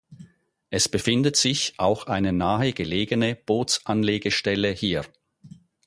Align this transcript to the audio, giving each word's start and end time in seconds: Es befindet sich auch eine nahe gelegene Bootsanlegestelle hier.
Es 0.71 0.89
befindet 0.89 1.35
sich 1.35 1.75
auch 1.77 2.07
eine 2.07 2.33
nahe 2.33 2.73
gelegene 2.73 3.35
Bootsanlegestelle 3.35 4.71
hier. 4.71 5.05